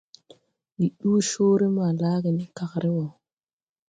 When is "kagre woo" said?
2.57-3.11